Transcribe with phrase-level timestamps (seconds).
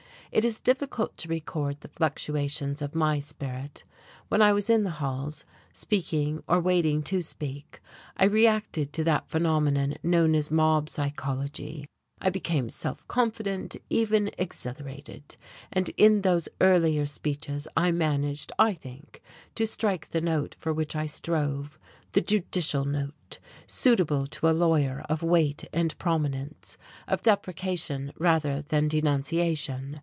[0.33, 3.83] It is difficult to record the fluctuations of my spirit.
[4.29, 5.43] When I was in the halls,
[5.73, 7.81] speaking or waiting to speak,
[8.15, 11.85] I reacted to that phenomenon known as mob psychology,
[12.21, 15.35] I became self confident, even exhilarated;
[15.69, 19.21] and in those earlier speeches I managed, I think,
[19.55, 21.77] to strike the note for which I strove
[22.13, 28.87] the judicial note, suitable to a lawyer of weight and prominence, of deprecation rather than
[28.87, 29.99] denunciation.